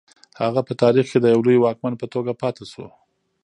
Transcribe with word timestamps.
هغه 0.41 0.61
په 0.67 0.73
تاریخ 0.81 1.05
کې 1.11 1.19
د 1.21 1.25
یو 1.33 1.41
لوی 1.47 1.57
واکمن 1.59 1.93
په 2.01 2.05
توګه 2.13 2.31
پاتې 2.41 2.63
شو. 2.71 2.85